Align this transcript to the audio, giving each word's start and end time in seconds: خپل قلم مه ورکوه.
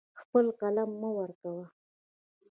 خپل 0.21 0.45
قلم 0.59 0.89
مه 1.01 1.09
ورکوه. 1.17 1.65